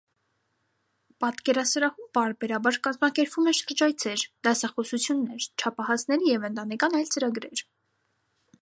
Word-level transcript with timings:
Պատկերասրահում 1.25 2.07
պարբերաբար 2.19 2.79
կազմակերպվում 2.87 3.51
են 3.53 3.57
շրջայցեր, 3.59 4.25
դասախոսություններ, 4.49 5.49
չափահասների 5.63 6.35
և 6.35 6.51
ընտանեկան 6.53 7.01
այլ 7.03 7.15
ծրագրեր։ 7.17 7.67